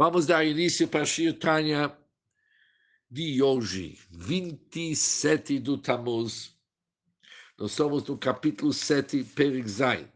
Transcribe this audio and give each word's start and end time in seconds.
Vamos 0.00 0.26
dar 0.26 0.46
início 0.46 0.86
para 0.86 1.02
a 1.02 1.04
Shirtanya 1.04 1.92
de 3.10 3.42
hoje, 3.42 3.98
27 4.12 5.58
do 5.58 5.76
Tammuz. 5.76 6.56
Nós 7.58 7.72
somos 7.72 8.04
no 8.04 8.16
capítulo 8.16 8.72
7, 8.72 9.24
Perik 9.24 9.68
Zain, 9.68 10.08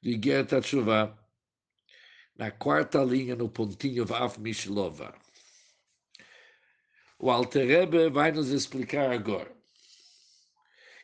de 0.00 0.18
Gerta 0.18 0.62
Tshuva, 0.62 1.14
na 2.36 2.50
quarta 2.50 3.04
linha, 3.04 3.36
no 3.36 3.50
pontinho 3.50 4.06
Vav 4.06 4.38
Mishlova. 4.38 5.14
O 7.18 7.30
Alter 7.30 7.68
Rebbe 7.68 8.08
vai 8.08 8.32
nos 8.32 8.48
explicar 8.48 9.12
agora 9.12 9.54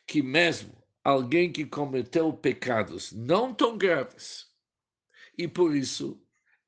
que 0.07 0.23
mesmo 0.23 0.75
alguém 1.03 1.51
que 1.51 1.63
cometeu 1.63 2.33
pecados 2.33 3.11
não 3.11 3.53
tão 3.53 3.77
graves, 3.77 4.47
e 5.37 5.47
por 5.47 5.75
isso 5.75 6.22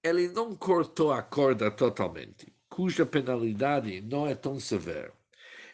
ele 0.05 0.27
não 0.27 0.55
cortou 0.55 1.11
a 1.11 1.23
corda 1.23 1.71
totalmente, 1.71 2.53
cuja 2.69 3.07
penalidade 3.07 4.01
não 4.01 4.27
é 4.27 4.35
tão 4.35 4.59
severa. 4.59 5.11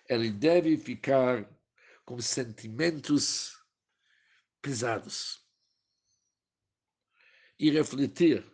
Ele 0.08 0.32
deve 0.32 0.78
ficar 0.78 1.46
com 2.06 2.20
sentimentos 2.22 3.62
pesados 4.62 5.46
e 7.60 7.70
refletir 7.70 8.50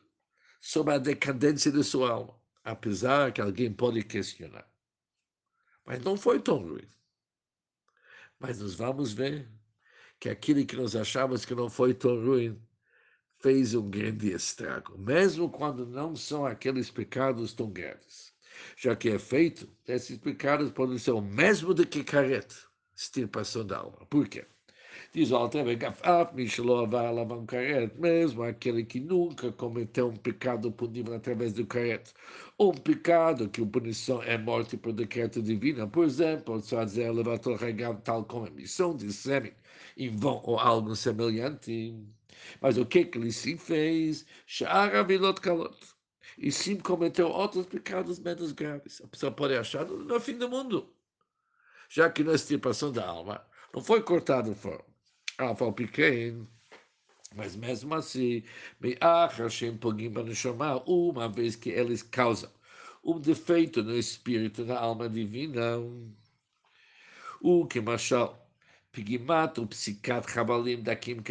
sobre 0.59 0.95
a 0.95 0.97
decadência 0.97 1.71
de 1.71 1.83
sua 1.83 2.09
alma, 2.09 2.41
apesar 2.63 3.31
que 3.31 3.39
alguém 3.39 3.71
pode 3.71 4.03
questionar. 4.03 4.67
Mas 5.85 6.03
não 6.03 6.17
foi 6.17 6.41
tão 6.41 6.57
ruim. 6.57 6.89
Mas 8.39 8.59
nós 8.59 8.73
vamos 8.73 9.13
ver 9.13 9.47
que 10.19 10.27
aquilo 10.27 10.65
que 10.65 10.75
nós 10.75 10.95
achávamos 10.95 11.45
que 11.45 11.53
não 11.53 11.69
foi 11.69 11.93
tão 11.93 12.19
ruim 12.19 12.59
fez 13.39 13.75
um 13.75 13.89
grande 13.89 14.31
estrago, 14.31 14.97
mesmo 14.97 15.49
quando 15.49 15.85
não 15.85 16.15
são 16.15 16.45
aqueles 16.45 16.89
pecados 16.89 17.53
tão 17.53 17.69
graves. 17.69 18.33
Já 18.75 18.95
que 18.95 19.09
é 19.09 19.19
feito, 19.19 19.69
esses 19.87 20.17
pecados 20.17 20.71
podem 20.71 20.97
ser 20.97 21.11
o 21.11 21.21
mesmo 21.21 21.73
do 21.73 21.85
que 21.85 22.03
careta, 22.03 22.55
extirpação 22.95 23.65
da 23.65 23.77
alma. 23.77 24.05
Por 24.09 24.27
quê? 24.27 24.45
Diz 25.13 25.31
o 25.31 25.35
Altrebe, 25.35 25.77
mesmo 27.97 28.43
aquele 28.43 28.83
que 28.83 28.99
nunca 28.99 29.51
cometeu 29.51 30.09
um 30.09 30.15
pecado 30.15 30.71
punível 30.71 31.13
através 31.13 31.53
do 31.53 31.65
caret, 31.65 32.11
um 32.59 32.71
pecado 32.71 33.47
que 33.49 33.61
a 33.61 33.65
punição 33.65 34.21
é 34.23 34.37
morte 34.37 34.75
por 34.75 34.93
decreto 34.93 35.41
divino, 35.41 35.87
por 35.87 36.05
exemplo, 36.05 36.59
dizer 36.59 37.11
levantou 37.11 37.55
regado 37.55 38.01
tal 38.01 38.25
como 38.25 38.47
emissão 38.47 38.95
de 38.95 39.11
sêmen 39.13 39.53
em 39.95 40.09
vão 40.15 40.41
ou 40.43 40.59
algo 40.59 40.95
semelhante. 40.95 41.95
Mas 42.61 42.77
o 42.77 42.85
que 42.85 43.05
que 43.05 43.17
ele 43.17 43.31
sim 43.31 43.57
fez? 43.57 44.25
Shara 44.45 45.03
vilot 45.03 45.41
kalot. 45.41 45.77
E 46.37 46.51
sim 46.51 46.77
cometeu 46.77 47.29
outros 47.29 47.65
pecados 47.65 48.19
menos 48.19 48.51
graves. 48.51 49.01
A 49.01 49.07
pessoa 49.07 49.31
pode 49.31 49.55
achar 49.55 49.85
no 49.85 50.15
é 50.15 50.19
fim 50.19 50.37
do 50.37 50.49
mundo. 50.49 50.93
Já 51.89 52.09
que 52.09 52.23
na 52.23 52.33
extirpação 52.33 52.91
da 52.91 53.05
alma 53.07 53.45
não 53.73 53.81
foi 53.81 54.01
cortado 54.01 54.53
fora. 54.53 54.83
Alfa 55.37 55.71
pequeno. 55.71 56.47
Mas 57.35 57.55
mesmo 57.55 57.93
assim, 57.93 58.43
uma 60.87 61.29
vez 61.29 61.55
que 61.55 61.69
eles 61.69 62.01
causam 62.01 62.51
um 63.03 63.19
defeito 63.19 63.83
no 63.83 63.97
espírito, 63.97 64.65
na 64.65 64.77
alma 64.77 65.09
divina, 65.09 65.77
o 67.41 67.65
que 67.65 67.79
machal 67.79 68.46
Pigimat, 68.97 69.59
o 69.59 69.67
psicat 69.67 70.27
Chavalim 70.27 70.81
da 70.81 70.95
Kim 70.95 71.21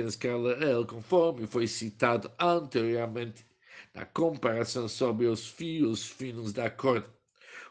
El, 0.60 0.86
conforme 0.86 1.48
foi 1.48 1.66
citado 1.66 2.30
anteriormente 2.38 3.44
na 3.92 4.06
comparação 4.06 4.86
sobre 4.86 5.26
os 5.26 5.48
fios 5.48 6.06
finos 6.06 6.52
da 6.52 6.70
corda, 6.70 7.12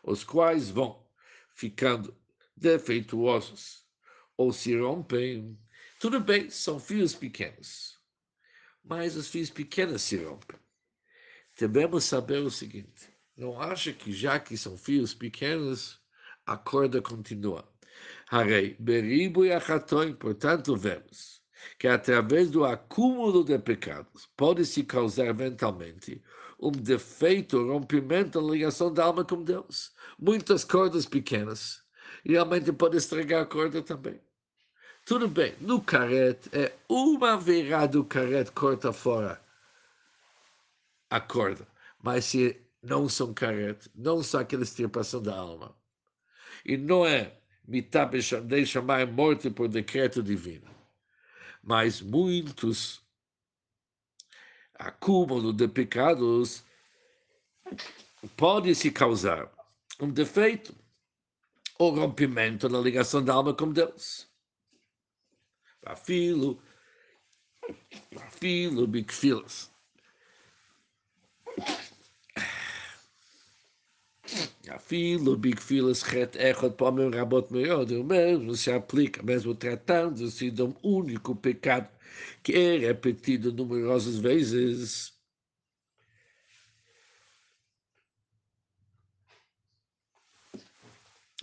os 0.03 0.21
quais 0.21 0.69
vão 0.69 1.01
ficando 1.47 2.13
defeituosos 2.57 3.85
ou 4.35 4.51
se 4.51 4.77
rompem. 4.77 5.57
Tudo 5.97 6.19
bem, 6.19 6.49
são 6.49 6.77
fios 6.77 7.15
pequenos, 7.15 7.97
mas 8.83 9.15
os 9.15 9.29
fios 9.29 9.49
pequenos 9.49 10.01
se 10.01 10.17
rompem. 10.17 10.59
Devemos 11.57 12.03
saber 12.03 12.39
o 12.39 12.51
seguinte: 12.51 13.09
não 13.37 13.61
acha 13.61 13.93
que 13.93 14.11
já 14.11 14.41
que 14.41 14.57
são 14.57 14.77
fios 14.77 15.13
pequenos, 15.13 16.01
a 16.45 16.57
corda 16.57 17.01
continua. 17.01 17.73
E 18.31 20.13
portanto, 20.19 20.75
vemos 20.75 21.41
que 21.77 21.87
através 21.87 22.49
do 22.49 22.63
acúmulo 22.63 23.43
de 23.43 23.57
pecados 23.59 24.27
pode-se 24.35 24.83
causar 24.83 25.33
mentalmente 25.33 26.23
um 26.59 26.71
defeito, 26.71 27.57
um 27.57 27.73
rompimento 27.73 28.41
na 28.41 28.51
ligação 28.51 28.93
da 28.93 29.05
alma 29.05 29.25
com 29.25 29.43
Deus. 29.43 29.93
Muitas 30.17 30.63
cordas 30.63 31.05
pequenas 31.05 31.83
realmente 32.23 32.71
pode 32.71 32.97
estragar 32.97 33.43
a 33.43 33.45
corda 33.45 33.81
também. 33.81 34.19
Tudo 35.05 35.27
bem, 35.27 35.53
no 35.61 35.81
carete 35.81 36.49
é 36.51 36.73
uma 36.89 37.37
virada 37.37 37.89
do 37.89 38.05
carete 38.05 38.51
corta 38.51 38.91
fora 38.91 39.39
a 41.09 41.19
corda, 41.19 41.67
mas 42.01 42.25
se 42.25 42.59
não 42.81 43.07
são 43.07 43.33
carete, 43.33 43.89
não 43.93 44.23
são 44.23 44.39
aquela 44.39 44.63
extirpação 44.63 45.21
da 45.21 45.35
alma, 45.35 45.75
e 46.65 46.75
não 46.75 47.05
é 47.05 47.39
mitá 47.67 48.05
de 48.05 48.65
chamar 48.65 49.07
morte 49.07 49.49
por 49.49 49.67
decreto 49.67 50.21
divino. 50.21 50.69
Mas 51.63 52.01
muitos 52.01 53.03
acúmulo 54.75 55.53
de 55.53 55.67
pecados 55.67 56.63
pode 58.37 58.75
se 58.75 58.91
causar 58.91 59.49
um 59.99 60.11
defeito 60.11 60.75
ou 61.77 61.93
rompimento 61.95 62.69
na 62.69 62.79
ligação 62.79 63.23
da 63.23 63.33
alma 63.33 63.53
com 63.53 63.71
Deus. 63.71 64.29
Afilo, 65.85 66.61
afilo, 68.15 68.87
bigfilas. 68.87 69.71
Afilo, 74.69 75.37
big 75.37 75.61
filas, 75.61 76.01
ret 76.01 76.35
echot, 76.35 76.75
pomem, 76.75 77.09
rabot, 77.11 77.51
meiod, 77.51 77.95
o 77.95 78.03
mesmo 78.03 78.55
se 78.55 78.71
aplica, 78.71 79.21
mesmo 79.23 79.53
tratando-se 79.53 80.49
de 80.49 80.63
um 80.63 80.73
único 80.83 81.35
pecado 81.35 81.89
que 82.43 82.53
é 82.53 82.77
repetido 82.77 83.51
numerosas 83.53 84.17
vezes. 84.17 85.13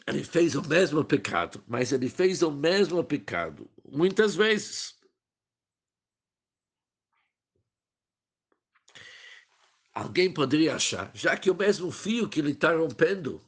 Ele 0.06 0.24
fez 0.24 0.54
o 0.56 0.62
mesmo 0.66 1.04
pecado, 1.04 1.62
mas 1.68 1.92
ele 1.92 2.08
fez 2.08 2.42
o 2.42 2.50
mesmo 2.50 3.02
pecado 3.04 3.70
muitas 3.84 4.34
vezes. 4.34 5.01
Alguém 9.94 10.32
poderia 10.32 10.74
achar, 10.74 11.10
já 11.14 11.36
que 11.36 11.50
o 11.50 11.54
mesmo 11.54 11.90
fio 11.90 12.28
que 12.28 12.40
ele 12.40 12.52
está 12.52 12.74
rompendo 12.74 13.40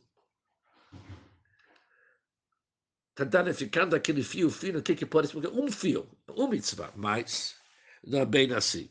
está 3.11 3.25
danificando 3.25 3.95
aquele 3.97 4.23
fio 4.23 4.51
fino, 4.51 4.81
o 4.81 4.83
que, 4.83 4.95
que 4.95 5.07
pode 5.07 5.29
explicar? 5.29 5.51
Um 5.51 5.71
fio, 5.71 6.07
um 6.37 6.49
mitzvah, 6.49 6.93
mas 6.97 7.57
não 8.05 8.19
é 8.19 8.27
bem 8.27 8.53
assim. 8.53 8.91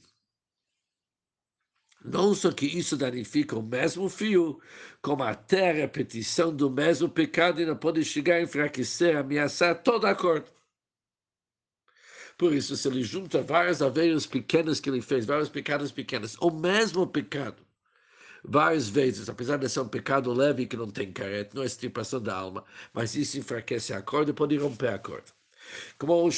Não 2.03 2.33
só 2.33 2.51
que 2.51 2.65
isso 2.65 2.97
danifica 2.97 3.57
o 3.57 3.63
mesmo 3.63 4.09
fio, 4.09 4.59
como 5.01 5.23
até 5.23 5.69
a 5.69 5.73
repetição 5.73 6.53
do 6.53 6.69
mesmo 6.69 7.07
pecado 7.07 7.61
e 7.61 7.65
não 7.65 7.77
pode 7.77 8.03
chegar 8.03 8.35
a 8.35 8.41
enfraquecer, 8.41 9.15
ameaçar 9.15 9.81
toda 9.83 10.09
a 10.09 10.15
corda. 10.15 10.51
Por 12.37 12.53
isso, 12.53 12.75
se 12.75 12.87
ele 12.87 13.03
junta 13.03 13.41
várias 13.41 13.81
aveiras 13.81 14.25
pequenas 14.25 14.79
que 14.79 14.89
ele 14.89 15.01
fez, 15.01 15.25
vários 15.25 15.49
pecados 15.49 15.91
pequenos, 15.91 16.35
o 16.39 16.51
mesmo 16.51 17.07
pecado, 17.07 17.61
várias 18.43 18.89
vezes, 18.89 19.29
apesar 19.29 19.57
de 19.57 19.69
ser 19.69 19.79
um 19.81 19.87
pecado 19.87 20.33
leve 20.33 20.65
que 20.65 20.77
não 20.77 20.89
tem 20.89 21.11
careta, 21.11 21.51
não 21.55 21.63
é 21.63 21.65
extirpação 21.65 22.21
da 22.21 22.35
alma, 22.35 22.63
mas 22.93 23.15
isso 23.15 23.37
enfraquece 23.39 23.93
a 23.93 24.01
corda 24.01 24.31
e 24.31 24.33
pode 24.33 24.57
romper 24.57 24.89
a 24.89 24.99
corda. 24.99 25.31
Como 25.97 26.29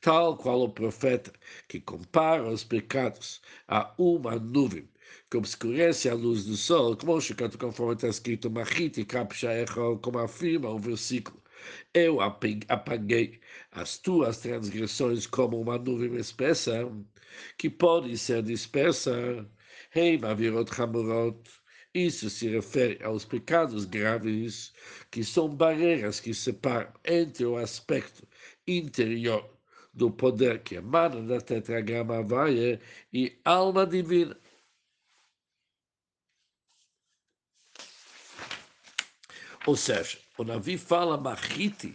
tal 0.00 0.36
qual 0.36 0.62
o 0.62 0.68
profeta 0.68 1.32
que 1.68 1.80
compara 1.80 2.48
os 2.48 2.64
pecados 2.64 3.40
a 3.68 3.92
uma 3.96 4.36
nuvem 4.36 4.88
que 5.30 5.36
obscurece 5.36 6.08
a 6.08 6.14
luz 6.14 6.44
do 6.44 6.56
sol, 6.56 6.96
como 6.96 7.18
conforme 7.58 7.94
está 7.94 8.08
escrito, 8.08 8.50
como 10.02 10.18
afirma 10.18 10.70
o 10.70 10.78
versículo. 10.78 11.39
Eu 11.94 12.20
apaguei 12.20 13.40
as 13.72 13.98
tuas 13.98 14.38
transgressões 14.38 15.26
como 15.26 15.60
uma 15.60 15.78
nuvem 15.78 16.16
espessa, 16.16 16.90
que 17.58 17.70
pode 17.70 18.16
ser 18.18 18.42
dispersa. 18.42 19.48
Rei 19.90 20.18
Mavirot 20.18 20.70
Hamurot. 20.80 21.38
Isso 21.92 22.30
se 22.30 22.48
refere 22.48 23.02
aos 23.02 23.24
pecados 23.24 23.84
graves, 23.84 24.72
que 25.10 25.24
são 25.24 25.48
barreiras 25.48 26.20
que 26.20 26.32
separam 26.32 26.92
entre 27.04 27.44
o 27.44 27.56
aspecto 27.56 28.26
interior 28.66 29.58
do 29.92 30.10
poder 30.10 30.62
que 30.62 30.76
emana 30.76 31.20
da 31.22 31.40
tetragrama 31.40 32.22
vaia 32.22 32.80
e 33.12 33.40
alma 33.44 33.86
divina. 33.86 34.36
Ou 39.66 39.76
seja, 39.76 40.18
o 40.40 40.44
Navi 40.44 40.78
fala, 40.78 41.18
Machiti, 41.18 41.94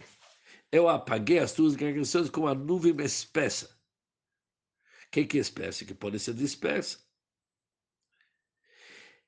eu 0.70 0.88
apaguei 0.88 1.40
as 1.40 1.52
tuas 1.52 1.72
congregações 1.72 2.30
com 2.30 2.42
uma 2.42 2.54
nuvem 2.54 2.94
espessa. 3.04 3.66
O 3.66 5.10
que, 5.10 5.24
que 5.24 5.38
é 5.38 5.40
espessa? 5.40 5.84
Que 5.84 5.92
pode 5.92 6.20
ser 6.20 6.34
dispersa. 6.34 7.00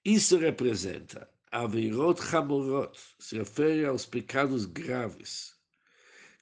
Isso 0.04 0.38
representa 0.38 1.28
Avirot 1.50 2.20
Hamurot, 2.32 2.96
se 3.18 3.36
refere 3.36 3.84
aos 3.86 4.06
pecados 4.06 4.66
graves, 4.66 5.52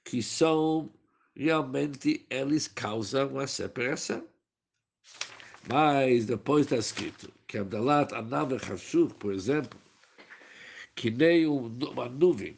que 0.05 0.21
são 0.21 0.93
realmente, 1.35 2.27
eles 2.29 2.67
causam 2.67 3.29
uma 3.29 3.47
separação. 3.47 4.23
Mas 5.67 6.27
depois 6.27 6.67
está 6.67 6.77
escrito 6.77 7.33
que 7.47 7.57
Abdalat 7.57 8.13
Anav 8.13 8.53
Hashur, 8.53 9.11
por 9.15 9.33
exemplo, 9.33 9.79
que 10.95 11.09
nem 11.09 11.47
uma 11.47 12.07
nuvem 12.07 12.55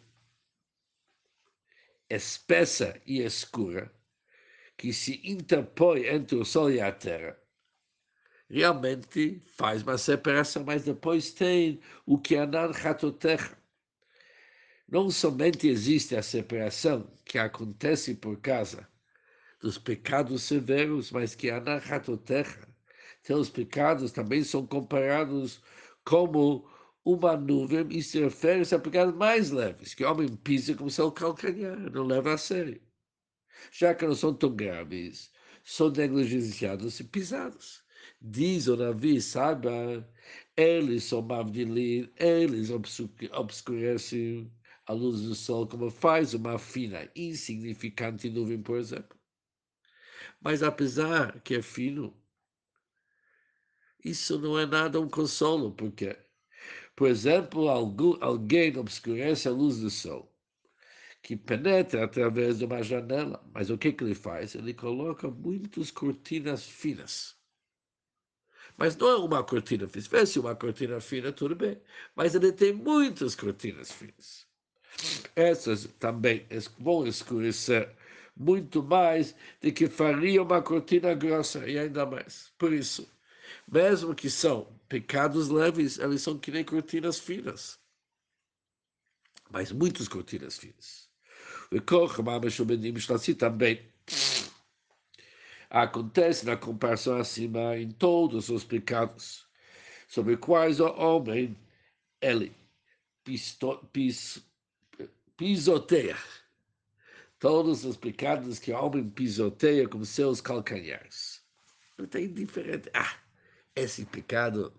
espessa 2.09 2.99
e 3.05 3.21
escura 3.21 3.91
que 4.77 4.91
se 4.93 5.21
interpõe 5.23 6.05
entre 6.07 6.35
o 6.37 6.45
Sol 6.45 6.71
e 6.71 6.81
a 6.81 6.91
Terra, 6.91 7.37
realmente 8.49 9.43
faz 9.55 9.83
uma 9.83 9.97
separação, 9.97 10.63
mas 10.63 10.83
depois 10.85 11.31
tem 11.31 11.79
o 12.05 12.17
que 12.17 12.35
Anan 12.35 12.71
Hatotecha. 12.71 13.57
Não 14.87 15.11
somente 15.11 15.67
existe 15.67 16.15
a 16.15 16.23
separação 16.23 17.11
que 17.25 17.37
acontece 17.37 18.15
por 18.15 18.39
causa 18.41 18.87
dos 19.61 19.77
pecados 19.77 20.43
severos, 20.43 21.11
mas 21.11 21.35
que 21.35 21.51
Anan 21.51 21.77
Hatotecha, 21.77 22.67
os 23.29 23.49
pecados 23.49 24.11
também 24.11 24.43
são 24.43 24.65
comparados 24.65 25.61
como 26.03 26.67
uma 27.05 27.35
nuvem 27.37 27.87
e 27.89 28.03
se 28.03 28.19
refere 28.19 28.63
a 28.73 28.79
pecados 28.79 29.15
mais 29.15 29.51
leves, 29.51 29.93
que 29.93 30.03
o 30.03 30.11
homem 30.11 30.35
pisa 30.37 30.75
como 30.75 30.89
seu 30.89 31.11
calcanhar, 31.11 31.77
não 31.91 32.05
leva 32.05 32.33
a 32.33 32.37
sério. 32.37 32.81
Já 33.71 33.93
que 33.93 34.05
não 34.05 34.15
são 34.15 34.33
tão 34.33 34.55
graves, 34.55 35.31
são 35.63 35.89
negligenciados 35.91 36.99
e 36.99 37.03
pisados. 37.03 37.83
Diz 38.21 38.67
o 38.67 38.75
Navi, 38.75 39.21
saiba, 39.21 40.07
eles 40.55 41.05
são 41.05 41.21
mavdilim, 41.21 42.11
eles 42.17 42.69
obscurecem 42.69 44.51
a 44.85 44.93
luz 44.93 45.21
do 45.21 45.35
sol 45.35 45.67
como 45.67 45.89
faz 45.89 46.33
uma 46.33 46.57
fina, 46.57 47.09
insignificante 47.15 48.29
nuvem, 48.29 48.61
por 48.61 48.77
exemplo. 48.77 49.17
Mas 50.41 50.63
apesar 50.63 51.39
que 51.41 51.55
é 51.55 51.61
fino, 51.61 52.13
isso 54.03 54.39
não 54.39 54.57
é 54.57 54.65
nada 54.65 54.99
um 54.99 55.09
consolo, 55.09 55.71
porque 55.73 56.17
por 56.99 57.07
exemplo, 57.07 57.69
alguém 57.69 58.75
obscurece 58.75 59.47
a 59.47 59.51
luz 59.51 59.79
do 59.79 59.89
sol, 59.89 60.29
que 61.21 61.33
penetra 61.37 62.03
através 62.03 62.59
de 62.59 62.65
uma 62.65 62.83
janela. 62.83 63.41
Mas 63.53 63.69
o 63.69 63.77
que, 63.77 63.93
que 63.93 64.03
ele 64.03 64.13
faz? 64.13 64.53
Ele 64.53 64.73
coloca 64.73 65.29
muitas 65.31 65.91
cortinas 65.91 66.65
finas. 66.65 67.37
Mas 68.75 68.97
não 68.97 69.07
é 69.11 69.15
uma 69.15 69.41
cortina 69.45 69.87
fina. 69.87 70.03
Se 70.03 70.09
fosse 70.09 70.39
uma 70.39 70.53
cortina 70.57 70.99
fina, 70.99 71.31
tudo 71.31 71.55
bem. 71.55 71.81
Mas 72.17 72.35
ele 72.35 72.51
tem 72.51 72.73
muitas 72.73 73.33
cortinas 73.33 73.93
finas. 73.93 74.45
Essas 75.37 75.85
também 75.99 76.45
vão 76.77 77.07
escurecer 77.07 77.95
muito 78.35 78.83
mais 78.83 79.33
do 79.61 79.71
que 79.71 79.87
faria 79.87 80.43
uma 80.43 80.61
cortina 80.61 81.13
grossa, 81.13 81.65
e 81.65 81.79
ainda 81.79 82.05
mais. 82.05 82.51
Por 82.57 82.73
isso, 82.73 83.09
mesmo 83.71 84.15
que 84.15 84.29
são 84.29 84.67
pecados 84.87 85.49
leves, 85.49 85.99
eles 85.99 86.21
são 86.21 86.37
que 86.37 86.51
nem 86.51 86.63
cortinas 86.63 87.19
finas. 87.19 87.79
Mas 89.49 89.71
muitas 89.71 90.07
cortinas 90.07 90.57
finas. 90.57 91.09
Assim 93.13 93.35
também 93.35 93.87
acontece 95.69 96.45
na 96.45 96.57
comparação 96.57 97.17
acima 97.17 97.77
em 97.77 97.91
todos 97.91 98.49
os 98.49 98.63
pecados, 98.63 99.47
sobre 100.07 100.35
quais 100.37 100.79
o 100.79 100.87
homem, 100.87 101.55
ele, 102.19 102.55
pisto, 103.23 103.77
pis, 103.93 104.43
pisoteia. 105.37 106.17
Todos 107.37 107.85
os 107.85 107.95
pecados 107.95 108.59
que 108.59 108.71
o 108.71 108.77
homem 108.77 109.09
pisoteia 109.09 109.87
com 109.87 110.03
seus 110.03 110.41
calcanhares. 110.41 111.41
Não 111.97 112.05
tem 112.05 112.33
diferente. 112.33 112.89
Ah, 112.93 113.15
esse 113.79 114.05
pecado, 114.05 114.73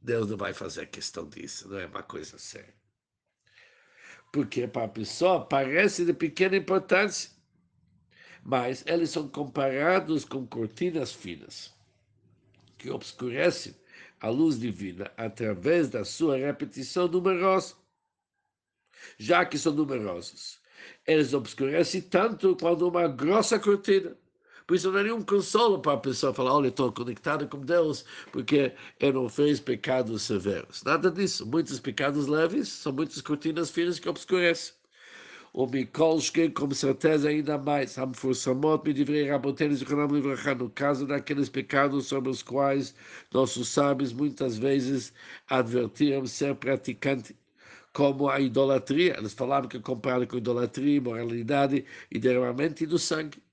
Deus 0.00 0.30
não 0.30 0.36
vai 0.36 0.52
fazer 0.52 0.86
questão 0.86 1.28
disso, 1.28 1.68
não 1.68 1.78
é 1.78 1.86
uma 1.86 2.02
coisa 2.02 2.38
séria. 2.38 2.74
Porque 4.32 4.66
para 4.68 4.84
a 4.84 4.88
pessoa 4.88 5.44
parece 5.44 6.04
de 6.04 6.12
pequena 6.12 6.56
importância, 6.56 7.30
mas 8.42 8.84
eles 8.86 9.10
são 9.10 9.28
comparados 9.28 10.24
com 10.24 10.46
cortinas 10.46 11.12
finas, 11.12 11.74
que 12.78 12.90
obscurecem 12.90 13.74
a 14.20 14.28
luz 14.28 14.58
divina 14.58 15.10
através 15.16 15.88
da 15.88 16.04
sua 16.04 16.36
repetição 16.36 17.08
numerosa. 17.08 17.74
Já 19.18 19.44
que 19.44 19.58
são 19.58 19.72
numerosos, 19.72 20.60
eles 21.06 21.32
obscurecem 21.34 22.02
tanto 22.02 22.56
quanto 22.56 22.88
uma 22.88 23.08
grossa 23.08 23.58
cortina. 23.58 24.16
Por 24.66 24.74
isso 24.74 24.90
não 24.90 24.98
é 24.98 25.04
nenhum 25.04 25.22
consolo 25.22 25.80
para 25.80 25.92
a 25.92 25.96
pessoa 25.96 26.34
falar, 26.34 26.52
olha, 26.54 26.68
estou 26.68 26.92
conectado 26.92 27.46
com 27.48 27.60
Deus 27.60 28.04
porque 28.32 28.74
eu 28.98 29.12
não 29.12 29.28
fiz 29.28 29.60
pecados 29.60 30.22
severos. 30.22 30.82
Nada 30.82 31.10
disso. 31.10 31.46
Muitos 31.46 31.78
pecados 31.78 32.26
leves 32.26 32.68
são 32.68 32.92
muitas 32.92 33.20
cortinas 33.20 33.70
finas 33.70 33.98
que 33.98 34.08
obscurecem. 34.08 34.74
O 35.52 35.66
Mikolshke, 35.66 36.50
com 36.50 36.70
certeza, 36.72 37.28
ainda 37.28 37.56
mais. 37.56 37.96
Hamfursamot, 37.96 38.84
Midivrei 38.84 39.28
Rabotenes, 39.28 39.82
no 39.82 40.70
caso 40.70 41.06
daqueles 41.06 41.48
pecados 41.48 42.06
sobre 42.06 42.30
os 42.30 42.42
quais 42.42 42.94
nossos 43.32 43.68
sábios 43.68 44.12
muitas 44.12 44.58
vezes 44.58 45.14
advertiram 45.48 46.26
ser 46.26 46.54
praticante 46.56 47.36
como 47.92 48.28
a 48.28 48.40
idolatria. 48.40 49.16
Eles 49.16 49.32
falavam 49.32 49.68
que 49.68 49.80
comparado 49.80 50.26
com 50.26 50.36
idolatria, 50.36 51.00
moralidade 51.00 51.86
e 52.10 52.18
derramamento 52.18 52.86
do 52.86 52.98
sangue. 52.98 53.45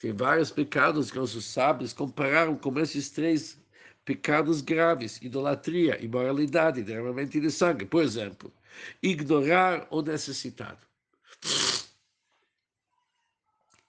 Tem 0.00 0.14
vários 0.14 0.50
pecados 0.50 1.10
que 1.10 1.18
nossos 1.18 1.44
sábios 1.44 1.92
compararam 1.92 2.56
com 2.56 2.76
esses 2.80 3.10
três 3.10 3.62
pecados 4.02 4.62
graves: 4.62 5.20
idolatria, 5.20 6.02
imoralidade, 6.02 6.82
derramamento 6.82 7.38
de 7.38 7.50
sangue. 7.50 7.84
Por 7.84 8.02
exemplo, 8.02 8.50
ignorar 9.02 9.86
o 9.90 10.00
necessitado. 10.00 10.78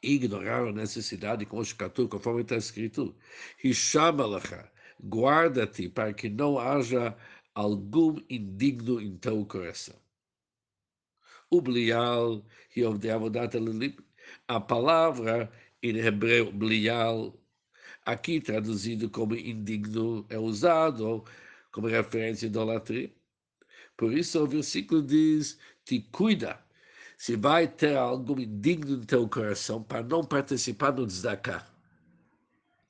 Ignorar 0.03 0.67
a 0.67 0.73
necessidade 0.73 1.45
com 1.45 1.59
o 1.59 1.63
Shkatur, 1.63 2.09
conforme 2.09 2.41
está 2.41 2.57
escrito. 2.57 3.15
Hishamalacha, 3.63 4.69
guarda-te 5.01 5.87
para 5.87 6.13
que 6.13 6.27
não 6.27 6.59
haja 6.59 7.15
algum 7.55 8.17
indigno 8.29 8.99
em 8.99 9.15
teu 9.15 9.45
coração. 9.45 9.95
O 11.49 11.61
Blial, 11.61 12.45
a 14.47 14.59
palavra 14.59 15.51
em 15.81 15.97
hebreu, 15.97 16.51
blial, 16.51 17.33
aqui 18.05 18.39
traduzido 18.39 19.09
como 19.09 19.35
indigno, 19.35 20.25
é 20.29 20.37
usado 20.37 21.23
como 21.71 21.87
referência 21.87 22.45
à 22.47 22.49
idolatria. 22.49 23.11
Por 23.97 24.13
isso 24.13 24.41
o 24.43 24.47
versículo 24.47 25.01
diz: 25.01 25.57
te 25.85 26.01
cuida, 26.11 26.59
se 27.17 27.35
vai 27.35 27.67
ter 27.67 27.97
algo 27.97 28.39
indigno 28.39 28.97
no 28.97 29.05
teu 29.05 29.27
coração 29.27 29.83
para 29.83 30.03
não 30.03 30.23
participar 30.23 30.93
no 30.93 31.05
tzedakah. 31.05 31.67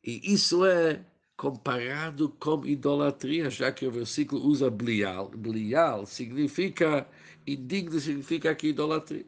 E 0.03 0.33
isso 0.33 0.65
é 0.65 1.03
comparado 1.37 2.29
com 2.29 2.65
idolatria, 2.65 3.49
já 3.49 3.71
que 3.71 3.85
o 3.85 3.91
versículo 3.91 4.43
usa 4.45 4.69
blial. 4.69 5.29
Blial 5.29 6.05
significa, 6.05 7.07
indigno 7.47 7.99
significa 7.99 8.53
que 8.55 8.69
idolatria. 8.69 9.25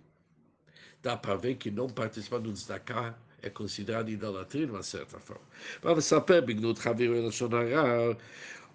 Dá 1.01 1.17
para 1.17 1.36
ver 1.36 1.55
que 1.55 1.70
não 1.70 1.88
participar 1.88 2.39
do 2.39 2.53
tzedakah 2.53 3.17
é 3.42 3.50
considerado 3.50 4.09
idolatria 4.09 4.66
de 4.66 4.73
uma 4.73 4.83
certa 4.83 5.18
forma. 5.18 5.42
Vamos 5.83 6.04
saber, 6.04 6.42
Bignut 6.42 6.87
Havir 6.87 7.11
Elashonara, 7.11 8.16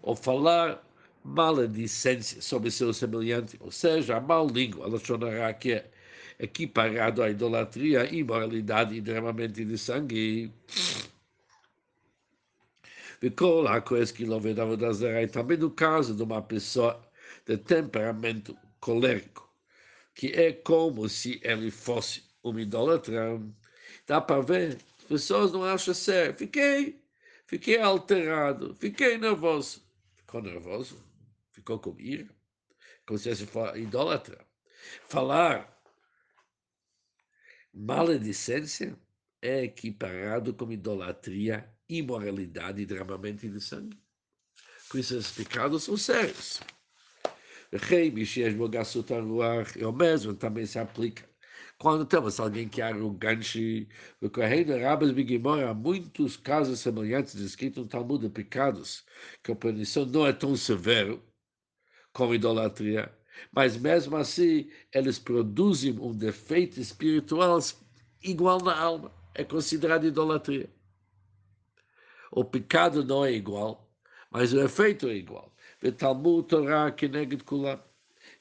ou 0.01 0.15
falar 0.15 0.83
maledicência 1.23 2.41
sobre 2.41 2.71
seu 2.71 2.93
semelhante, 2.93 3.57
ou 3.59 3.71
seja, 3.71 4.17
a 4.17 4.21
mal 4.21 4.47
língua, 4.47 4.87
Elashonara, 4.87 5.53
que 5.53 5.73
é 5.73 5.91
equiparado 6.39 7.21
à 7.21 7.29
idolatria, 7.29 8.05
imoralidade 8.13 8.95
e 8.95 9.01
derramamento 9.01 9.63
de 9.63 9.77
sangue. 9.77 10.51
וכל 13.25 13.67
הכועס 13.69 14.11
כי 14.11 14.25
לא 14.25 14.35
עובד 14.35 14.59
עבודה 14.59 14.93
זרה, 14.93 15.27
também 15.31 15.57
no 15.57 15.71
caso 15.71 16.13
de 16.13 16.23
uma 16.23 16.41
pessoa 16.41 17.01
de 17.47 17.57
temperamento 17.57 18.53
colérico, 18.81 19.49
que 20.13 20.27
é 20.27 20.51
como 20.51 21.07
se 21.07 21.39
ele 21.41 21.71
fosse 21.71 22.23
um 22.43 22.59
idólatra, 22.59 23.39
Dá 24.08 24.22
para 24.22 24.40
ver? 24.40 24.78
As 25.00 25.04
pessoas 25.04 25.52
não 25.52 25.62
acham 25.62 25.92
sério. 25.92 26.34
Fiquei, 26.34 26.98
fiquei 27.46 27.78
alterado, 27.78 28.74
fiquei 28.74 29.18
nervoso. 29.18 29.84
Ficou 30.16 30.40
nervoso? 30.40 31.04
Ficou 31.52 31.78
com 31.78 31.94
ira? 32.00 32.26
Como 33.06 33.18
se 33.18 33.46
fosse 33.46 33.78
idólatra. 33.78 34.44
Falar 35.08 35.78
maledicência 37.72 38.98
é 39.42 39.64
equiparado 39.64 40.54
com 40.54 40.72
idolatria, 40.72 41.70
imoralidade 41.86 42.80
e 42.80 42.86
derramamento 42.86 43.46
de 43.46 43.60
sangue. 43.60 44.00
Por 44.88 45.00
esses 45.00 45.30
pecados 45.32 45.84
são 45.84 45.98
sérios. 45.98 46.60
Rei 47.70 48.10
Mishias 48.10 48.54
Bogassuta 48.54 49.20
Ruach 49.20 49.78
é 49.78 49.86
o 49.86 49.92
mesmo, 49.92 50.34
também 50.34 50.64
se 50.64 50.78
aplica. 50.78 51.27
Quando 51.78 52.04
temos 52.04 52.40
alguém 52.40 52.68
que 52.68 52.82
arrogante, 52.82 53.88
o 54.20 54.28
Correio 54.28 54.82
Rabas 54.82 55.12
Bigimor, 55.12 55.60
há 55.62 55.72
muitos 55.72 56.36
casos 56.36 56.80
semelhantes 56.80 57.36
descritos 57.36 57.84
no 57.84 57.88
Talmud 57.88 58.20
de 58.26 58.28
pecados, 58.28 59.04
que 59.44 59.52
a 59.52 59.56
punição 59.56 60.04
não 60.04 60.26
é 60.26 60.32
tão 60.32 60.56
severa 60.56 61.16
como 62.12 62.34
idolatria, 62.34 63.16
mas 63.52 63.76
mesmo 63.76 64.16
assim 64.16 64.68
eles 64.92 65.20
produzem 65.20 65.96
um 66.00 66.12
defeito 66.12 66.80
espiritual 66.80 67.60
igual 68.24 68.60
na 68.60 68.76
alma. 68.76 69.12
É 69.32 69.44
considerado 69.44 70.04
idolatria. 70.04 70.68
O 72.32 72.44
pecado 72.44 73.04
não 73.04 73.24
é 73.24 73.32
igual, 73.32 73.88
mas 74.32 74.52
o 74.52 74.60
efeito 74.60 75.06
é 75.08 75.14
igual. 75.14 75.54
Talmud 75.96 76.48
Torah 76.48 76.90
Keneged 76.90 77.44
Kulam. 77.44 77.87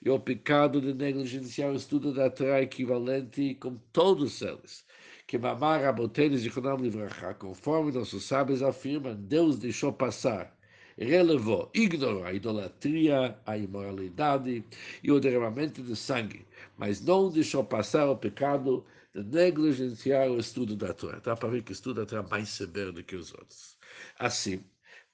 E 0.04 0.10
o 0.10 0.20
pecado 0.20 0.80
de 0.80 0.94
negligenciar 0.94 1.72
o 1.72 1.76
estudo 1.76 2.14
da 2.14 2.30
Torá 2.30 2.62
equivalente 2.62 3.56
com 3.56 3.78
todos 3.92 4.42
eles. 4.42 4.86
Que 5.26 5.38
Mamar 5.38 5.82
Rabotenes 5.82 6.42
de 6.44 6.50
Konam 6.50 6.78
Livrachá, 6.78 7.34
conforme 7.34 7.92
nossos 7.92 8.24
sábios 8.24 8.62
afirmam, 8.64 9.16
Deus 9.16 9.58
deixou 9.58 9.92
passar, 9.92 10.56
relevou, 10.98 11.70
ignorou 11.74 12.24
a 12.24 12.34
idolatria, 12.34 13.38
a 13.46 13.58
imoralidade 13.58 14.64
e 15.04 15.12
o 15.12 15.20
derramamento 15.20 15.84
de 15.84 15.96
sangue, 15.96 16.46
mas 16.78 17.02
não 17.02 17.30
deixou 17.30 17.64
passar 17.64 18.10
o 18.10 18.16
pecado 18.16 18.86
de 19.14 19.24
negligenciar 19.24 20.30
o 20.30 20.40
estudo 20.40 20.76
da 20.76 20.94
Torá. 20.94 21.20
Dá 21.20 21.36
para 21.36 21.50
ver 21.50 21.64
que 21.64 21.72
o 21.72 21.74
estudo 21.74 22.02
da 22.02 22.06
Torá 22.06 22.24
é 22.24 22.30
mais 22.30 22.50
severo 22.50 22.94
do 22.94 23.04
que 23.04 23.16
os 23.16 23.34
outros. 23.34 23.78
Assim, 24.18 24.64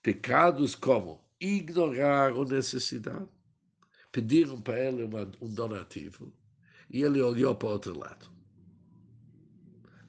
pecados 0.02 0.76
como 0.76 1.22
ignorar 1.40 2.32
a 2.32 2.46
necessidade. 2.46 3.28
Pediram 4.14 4.62
para 4.62 4.80
ele 4.80 5.04
uma, 5.04 5.28
um 5.42 5.50
donativo 5.50 6.32
e 6.88 7.02
ele 7.02 7.20
olhou 7.20 7.56
para 7.56 7.68
o 7.68 7.72
outro 7.72 7.98
lado. 7.98 8.28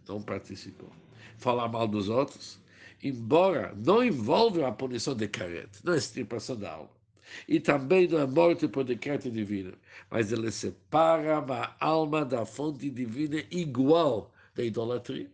Não 0.06 0.22
participou. 0.22 0.92
Falar 1.38 1.68
mal 1.68 1.88
dos 1.88 2.10
outros, 2.10 2.60
embora 3.02 3.74
não 3.74 4.04
envolve 4.04 4.62
a 4.62 4.70
punição 4.70 5.14
de 5.14 5.26
carete, 5.26 5.80
não 5.82 5.94
é 5.94 5.96
extirpação 5.96 6.54
da 6.54 6.72
alma. 6.72 6.90
E 7.48 7.58
também 7.58 8.06
não 8.06 8.18
é 8.18 8.26
morte 8.26 8.68
por 8.68 8.84
decreto 8.84 9.30
divino, 9.30 9.72
mas 10.10 10.30
ele 10.30 10.52
separa 10.52 11.38
a 11.38 11.74
alma 11.80 12.26
da 12.26 12.44
fonte 12.44 12.90
divina 12.90 13.42
igual 13.50 14.30
da 14.54 14.62
idolatria. 14.62 15.30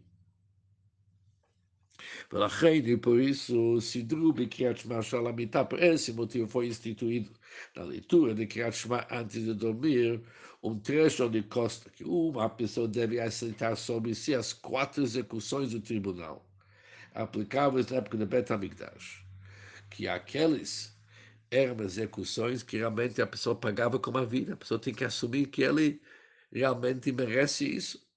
Pela 2.29 2.49
rei, 2.49 2.97
por 2.97 3.21
isso, 3.21 3.81
Sidrub 3.81 4.41
e 4.41 4.47
Kriyat 4.47 4.83
Shema 4.83 5.03
Shalamitá, 5.03 5.65
por 5.65 5.83
esse 5.83 6.13
motivo 6.13 6.47
foi 6.47 6.67
instituído 6.69 7.31
na 7.77 7.85
leitura 7.85 8.35
de 8.35 8.47
Kriyat 8.47 8.77
Shema 8.77 9.07
antes 9.11 9.45
de 9.45 9.55
dormir 9.55 10.23
um 10.63 10.79
trecho 10.79 11.29
de 11.29 11.43
costa 11.43 11.91
que 11.91 12.05
uma 12.05 12.49
pessoa 12.49 12.87
deve 12.89 13.19
aceitar 13.21 13.77
sobre 13.77 14.15
si 14.15 14.35
as 14.35 14.53
quatro 14.53 15.03
execuções 15.03 15.73
do 15.73 15.81
tribunal, 15.81 16.47
aplicáveis 17.15 17.87
na 17.89 17.99
época 17.99 18.19
de 18.19 18.27
Betamigdash, 18.27 19.25
que 19.91 20.09
aqueles 20.09 20.99
eram 21.51 21.85
execuções 21.85 22.63
que 22.63 22.77
realmente 22.79 23.21
a 23.21 23.27
pessoa 23.27 23.57
pagava 23.57 23.99
com 23.99 24.17
a 24.17 24.25
vida, 24.25 24.55
a 24.55 24.57
pessoa 24.57 24.81
tem 24.81 24.95
que 24.95 25.05
assumir 25.05 25.47
que 25.47 25.63
ele 25.63 26.01
realmente 26.53 27.11
merece 27.13 27.67
isso. 27.67 28.10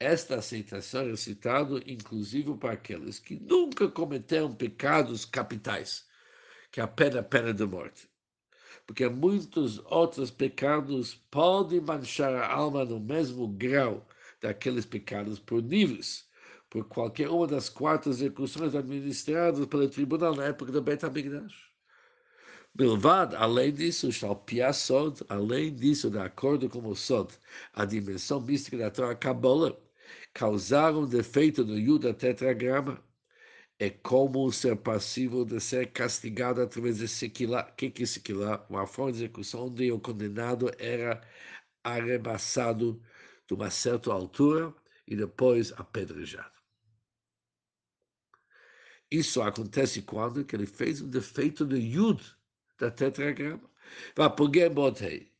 Esta 0.00 0.36
aceitação 0.36 1.10
é 1.10 1.16
citado 1.16 1.82
inclusive 1.84 2.56
para 2.56 2.74
aqueles 2.74 3.18
que 3.18 3.34
nunca 3.34 3.88
cometeram 3.88 4.54
pecados 4.54 5.24
capitais, 5.24 6.06
que 6.70 6.80
é 6.80 6.84
a 6.84 6.86
pena, 6.86 7.52
de 7.52 7.66
morte. 7.66 8.08
Porque 8.86 9.08
muitos 9.08 9.80
outros 9.86 10.30
pecados 10.30 11.14
podem 11.32 11.80
manchar 11.80 12.32
a 12.32 12.46
alma 12.46 12.84
no 12.84 13.00
mesmo 13.00 13.48
grau 13.48 14.06
daqueles 14.40 14.86
pecados 14.86 15.40
por 15.40 15.60
níveis, 15.60 16.28
por 16.70 16.84
qualquer 16.84 17.28
uma 17.28 17.48
das 17.48 17.68
quatro 17.68 18.08
execuções 18.10 18.76
administradas 18.76 19.66
pelo 19.66 19.88
tribunal 19.88 20.36
na 20.36 20.44
época 20.44 20.70
do 20.70 20.80
Bet 20.80 21.04
HaMikdash. 21.04 21.68
Bilvad, 22.72 23.34
além 23.34 23.72
disso, 23.72 24.12
Shalpia 24.12 24.72
Sod, 24.72 25.24
além 25.28 25.74
disso, 25.74 26.08
de 26.08 26.20
acordo 26.20 26.68
com 26.68 26.86
o 26.86 26.94
Sod, 26.94 27.32
a 27.74 27.84
dimensão 27.84 28.40
mística 28.40 28.78
da 28.78 28.90
Torá 28.90 29.16
Kabbalah, 29.16 29.76
causaram 30.32 31.06
defeito 31.06 31.64
no 31.64 31.78
Yuda 31.78 32.14
tetragrama. 32.14 33.02
É 33.78 33.90
como 33.90 34.50
ser 34.52 34.76
passivo 34.76 35.44
de 35.44 35.60
ser 35.60 35.92
castigado 35.92 36.60
através 36.60 36.98
de 36.98 37.08
sequilá. 37.08 37.68
O 37.70 37.74
que 37.76 38.02
é 38.02 38.06
sequilá? 38.06 38.66
Uma 38.68 38.86
forma 38.86 39.12
de 39.12 39.18
execução 39.18 39.66
onde 39.66 39.90
o 39.92 40.00
condenado 40.00 40.70
era 40.78 41.20
arrebaçado 41.84 43.00
de 43.46 43.54
uma 43.54 43.70
certa 43.70 44.12
altura 44.12 44.74
e 45.06 45.16
depois 45.16 45.72
apedrejado. 45.72 46.58
Isso 49.10 49.40
acontece 49.40 50.02
quando 50.02 50.44
que 50.44 50.54
ele 50.54 50.66
fez 50.66 51.00
um 51.00 51.08
defeito 51.08 51.64
no 51.64 51.76
Yud 51.76 52.22
da 52.78 52.90
tetragrama. 52.90 53.68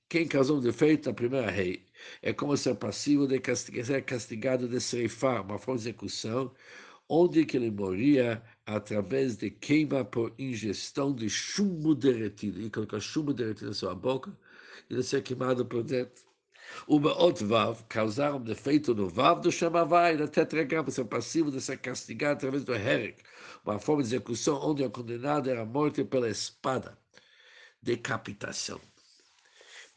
Quem 0.08 0.26
causou 0.26 0.58
um 0.58 0.60
defeito? 0.60 1.10
A 1.10 1.14
primeira 1.14 1.50
rei 1.50 1.87
é 2.22 2.32
como 2.32 2.56
ser 2.56 2.74
passivo 2.76 3.26
de 3.26 3.40
castigar, 3.40 3.84
ser 3.84 4.02
castigado 4.04 4.68
de 4.68 4.80
serifar, 4.80 5.42
uma 5.42 5.58
forma 5.58 5.80
de 5.80 5.88
execução, 5.88 6.52
onde 7.08 7.44
que 7.44 7.56
ele 7.56 7.70
moria 7.70 8.42
através 8.66 9.36
de 9.36 9.50
queima 9.50 10.04
por 10.04 10.34
ingestão 10.38 11.14
de 11.14 11.28
chumbo 11.28 11.94
derretido. 11.94 12.60
E 12.60 12.70
colocar 12.70 13.00
chumbo 13.00 13.32
derretido 13.32 13.68
na 13.68 13.74
sua 13.74 13.94
boca 13.94 14.36
e 14.88 14.94
ele 14.94 15.02
ser 15.02 15.22
queimado 15.22 15.64
por 15.64 15.82
dentro. 15.82 16.22
Uma 16.86 17.16
outra 17.18 17.46
vav 17.46 17.82
causaram 17.88 18.40
defeito 18.42 18.94
no 18.94 19.08
vav 19.08 19.40
do 19.40 19.50
chamavai, 19.50 20.18
da 20.18 20.28
tetragrama, 20.28 20.90
ser 20.90 21.06
passivo 21.06 21.50
de 21.50 21.60
ser 21.60 21.78
castigado 21.78 22.34
através 22.34 22.62
do 22.62 22.74
herek, 22.74 23.22
uma 23.64 23.78
forma 23.78 24.02
de 24.02 24.08
execução 24.08 24.60
onde 24.62 24.84
o 24.84 24.90
condenado 24.90 25.48
era 25.48 25.64
morto 25.64 26.04
pela 26.04 26.28
espada, 26.28 26.98
decapitação 27.82 28.78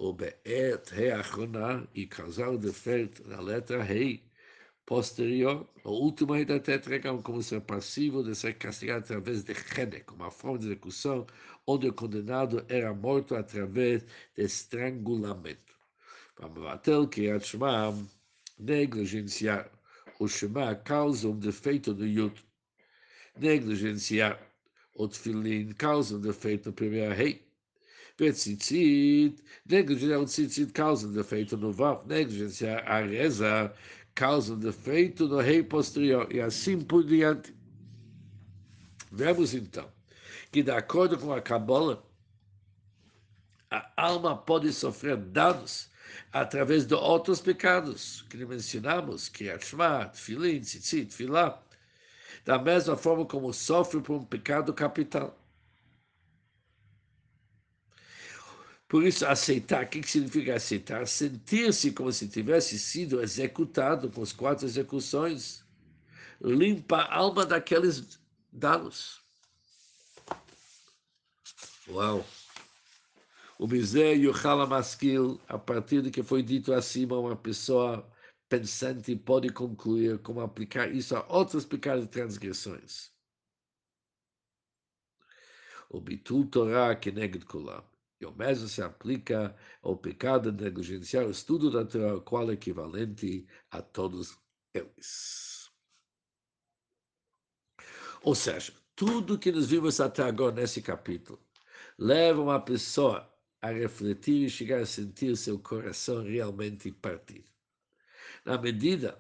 o 0.02 0.12
be'et 0.12 0.90
reachona 0.90 1.88
e 1.94 2.08
causar 2.08 2.58
defeito 2.58 3.24
na 3.28 3.40
letra 3.40 3.84
rei 3.84 4.24
posterior, 4.84 5.70
o 5.84 5.92
último 5.92 6.34
rei 6.34 6.44
da 6.44 6.60
tetragram, 6.60 7.22
como 7.22 7.44
ser 7.44 7.62
passivo 7.62 8.24
de 8.24 8.34
ser 8.34 8.56
castigado 8.56 9.04
através 9.04 9.44
de 9.44 9.52
Hedek, 9.54 10.12
uma 10.12 10.32
forma 10.32 10.58
de 10.58 10.66
execução 10.66 11.28
onde 11.68 11.88
o 11.88 11.94
condenado 11.94 12.66
era 12.68 12.92
morto 12.96 13.36
através 13.36 14.04
de 14.36 14.44
estrangulamento. 14.44 15.72
Que 17.12 17.30
a 17.30 17.40
Shema 17.40 17.96
negligenciar 18.58 19.72
o 20.20 20.28
Shema 20.28 20.74
causa 20.78 21.28
um 21.28 21.38
defeito 21.38 21.94
no 21.94 22.08
Yud. 22.08 22.44
Negligenciar 23.38 24.42
o 24.96 25.08
Tfilin 25.08 25.74
causa 25.74 26.18
um 26.18 26.22
defeito 26.22 26.70
no 26.70 26.74
primeiro 26.74 27.14
rei 27.14 27.51
Betzitzit, 28.22 29.44
negligência 29.68 30.20
o 30.20 30.26
tzitzit 30.26 30.72
causa 30.74 31.08
defeito 31.08 31.58
no 31.58 31.72
vav, 31.72 32.06
negligência 32.06 32.78
a 32.82 33.02
reza 33.02 33.74
causa 34.14 34.56
defeito 34.56 35.28
no 35.28 35.40
rei 35.40 35.64
posterior, 35.64 36.32
e 36.32 36.40
assim 36.40 36.80
por 36.80 37.04
diante. 37.04 37.52
Vemos 39.12 39.56
então 39.56 39.92
que, 40.52 40.62
de 40.62 40.70
acordo 40.70 41.18
com 41.18 41.34
a 41.34 41.42
Kabbalah, 41.42 41.98
a 43.72 43.92
alma 43.98 44.38
pode 44.38 44.72
sofrer 44.72 45.18
danos 45.18 45.90
através 46.32 46.86
de 46.86 46.94
outros 46.94 47.42
pecados 47.42 48.24
que 48.30 48.46
mencionamos, 48.46 49.30
Kriyat 49.30 49.66
Shema, 49.66 50.06
Tfilin, 50.10 50.62
Tzitzit, 50.62 51.08
Tfilah, 51.08 51.60
da 52.46 52.60
mesma 52.60 52.96
forma 52.96 53.26
como 53.26 53.52
sofre 53.52 54.00
por 54.00 54.18
um 54.18 54.24
pecado 54.24 54.72
capital. 54.76 55.41
Por 58.92 59.06
isso, 59.06 59.26
aceitar, 59.26 59.86
o 59.86 59.88
que 59.88 60.04
significa 60.06 60.56
aceitar? 60.56 61.08
Sentir-se 61.08 61.94
como 61.94 62.12
se 62.12 62.28
tivesse 62.28 62.78
sido 62.78 63.22
executado 63.22 64.12
com 64.12 64.22
as 64.22 64.34
quatro 64.34 64.66
execuções, 64.66 65.64
limpa 66.42 66.98
a 66.98 67.16
alma 67.16 67.46
daqueles 67.46 68.20
danos. 68.52 69.22
Uau! 71.88 72.26
O 73.58 73.66
Mizé 73.66 74.14
o 74.28 74.34
Halamaskil, 74.34 75.40
a 75.48 75.58
partir 75.58 76.02
do 76.02 76.12
que 76.12 76.22
foi 76.22 76.44
dito 76.44 76.74
acima, 76.74 77.18
uma 77.18 77.38
pessoa 77.38 78.06
pensante 78.50 79.16
pode 79.16 79.54
concluir 79.54 80.20
como 80.20 80.42
aplicar 80.42 80.94
isso 80.94 81.16
a 81.16 81.26
outros 81.30 81.64
pecados 81.64 82.04
e 82.04 82.10
transgressões. 82.10 83.10
O 85.90 86.02
bitul 86.02 86.46
Torah 86.48 86.94
que 86.94 87.10
neged 87.10 87.46
kulam. 87.46 87.91
E 88.22 88.26
o 88.26 88.32
mesmo 88.32 88.68
se 88.68 88.84
aplica 88.84 89.56
ao 89.82 89.98
pecado 89.98 90.52
negligenciar 90.52 91.26
o 91.26 91.32
estudo 91.32 91.76
o 91.76 92.22
qual 92.22 92.52
é 92.52 92.54
equivalente 92.54 93.48
a 93.72 93.82
todos 93.82 94.38
eles. 94.76 95.72
Ou 98.22 98.36
seja, 98.36 98.74
tudo 98.96 99.40
que 99.40 99.52
nós 99.52 99.66
vimos 99.66 100.00
até 100.00 100.22
agora 100.22 100.54
nesse 100.54 100.84
capítulo 100.84 101.44
leva 101.98 102.40
uma 102.40 102.60
pessoa 102.60 103.28
a 103.60 103.72
refletir 103.72 104.46
e 104.46 104.50
chegar 104.50 104.82
a 104.82 104.86
sentir 104.86 105.36
seu 105.36 105.58
coração 105.58 106.24
realmente 106.24 106.92
partir. 106.92 107.44
Na 108.46 108.56
medida 108.56 109.20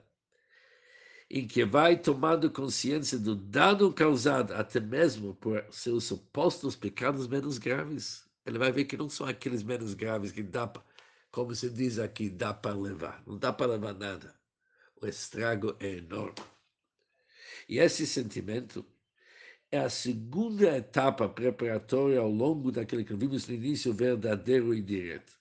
em 1.27 1.47
que 1.47 1.65
vai 1.65 1.97
tomando 1.97 2.51
consciência 2.51 3.17
do 3.17 3.35
dano 3.35 3.91
causado 3.91 4.53
até 4.53 4.79
mesmo 4.79 5.33
por 5.33 5.65
seus 5.71 6.03
supostos 6.03 6.75
pecados 6.75 7.27
menos 7.27 7.57
graves, 7.57 8.29
ele 8.45 8.57
vai 8.57 8.71
ver 8.71 8.85
que 8.85 8.97
não 8.97 9.09
são 9.09 9.25
aqueles 9.25 9.63
menos 9.63 9.93
graves 9.93 10.31
que 10.31 10.43
dá, 10.43 10.71
como 11.31 11.53
se 11.55 11.69
diz 11.69 11.99
aqui, 11.99 12.29
dá 12.29 12.53
para 12.53 12.75
levar. 12.75 13.23
Não 13.25 13.37
dá 13.37 13.53
para 13.53 13.73
levar 13.73 13.93
nada. 13.93 14.35
O 15.01 15.07
estrago 15.07 15.75
é 15.79 15.97
enorme. 15.97 16.35
E 17.67 17.79
esse 17.79 18.05
sentimento 18.05 18.85
é 19.71 19.79
a 19.79 19.89
segunda 19.89 20.75
etapa 20.77 21.29
preparatória 21.29 22.19
ao 22.19 22.29
longo 22.29 22.71
daquele 22.71 23.05
que 23.05 23.15
vimos 23.15 23.47
no 23.47 23.53
início, 23.53 23.93
verdadeiro 23.93 24.73
e 24.73 24.81
direto. 24.81 25.39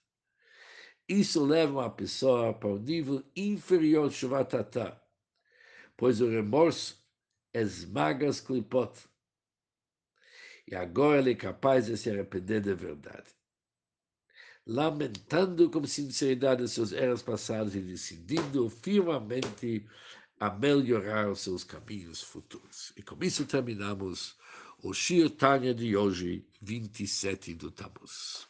Isso 1.09 1.45
leva 1.45 1.87
a 1.87 1.90
pessoa 1.90 2.54
para 2.54 2.69
o 2.69 2.78
nível 2.78 3.25
inferior 3.35 4.09
de 4.09 4.14
Shuvatata, 4.14 5.00
pois 5.97 6.21
o 6.21 6.28
remorso 6.28 7.04
esmaga 7.52 8.28
as 8.28 8.40
clipot 8.40 9.09
e 10.70 10.76
agora 10.76 11.18
ele 11.18 11.32
é 11.32 11.34
capaz 11.34 11.86
de 11.86 11.96
se 11.96 12.08
arrepender 12.08 12.60
de 12.60 12.72
verdade. 12.74 13.34
Lamentando 14.64 15.68
com 15.68 15.84
sinceridade 15.84 16.62
os 16.62 16.70
seus 16.70 16.92
erros 16.92 17.22
passados 17.22 17.74
e 17.74 17.80
decidindo 17.80 18.70
firmemente 18.70 19.84
a 20.38 20.48
melhorar 20.48 21.28
os 21.28 21.40
seus 21.40 21.64
caminhos 21.64 22.22
futuros. 22.22 22.92
E 22.96 23.02
com 23.02 23.18
isso 23.22 23.44
terminamos 23.44 24.36
o 24.82 24.94
Shir 24.94 25.28
Tanya 25.30 25.74
de 25.74 25.96
hoje, 25.96 26.46
27 26.62 27.54
do 27.54 27.70
Tammuz. 27.70 28.50